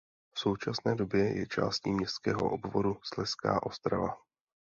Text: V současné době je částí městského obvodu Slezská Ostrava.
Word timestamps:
V 0.35 0.39
současné 0.39 0.95
době 0.95 1.37
je 1.37 1.45
částí 1.47 1.91
městského 1.91 2.49
obvodu 2.51 2.97
Slezská 3.03 3.63
Ostrava. 3.63 4.17